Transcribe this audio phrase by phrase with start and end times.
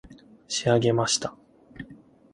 [0.47, 1.35] 仕上げました